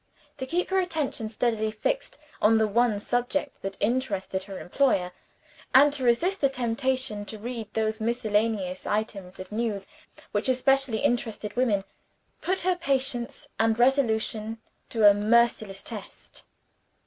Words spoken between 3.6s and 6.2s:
that interested her employer, and to